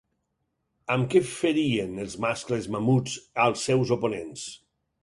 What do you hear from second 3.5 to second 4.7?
seus oponents?